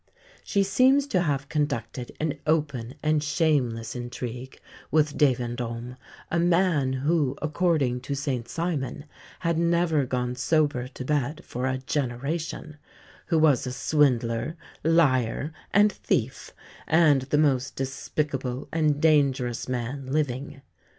She 0.43 0.63
seems 0.63 1.05
to 1.09 1.21
have 1.21 1.47
conducted 1.47 2.11
an 2.19 2.39
open 2.47 2.95
and 3.03 3.23
shameless 3.23 3.95
intrigue 3.95 4.59
with 4.89 5.15
De 5.15 5.35
Vendôme 5.35 5.95
a 6.31 6.39
man 6.39 6.91
who, 6.91 7.37
according 7.39 7.99
to 8.01 8.15
St 8.15 8.49
Simon, 8.49 9.05
had 9.41 9.59
never 9.59 10.07
gone 10.07 10.35
sober 10.35 10.87
to 10.87 11.05
bed 11.05 11.41
for 11.45 11.67
a 11.67 11.77
generation, 11.77 12.77
who 13.27 13.37
was 13.37 13.67
a 13.67 13.71
swindler, 13.71 14.57
liar, 14.83 15.53
and 15.71 15.91
thief, 15.91 16.49
and 16.87 17.21
the 17.29 17.37
most 17.37 17.75
despicable 17.75 18.67
and 18.71 18.99
dangerous 18.99 19.69
man 19.69 20.07
living. 20.07 20.63